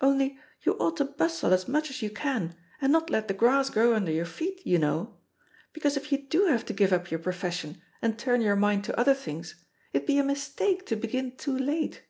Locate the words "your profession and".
7.10-8.16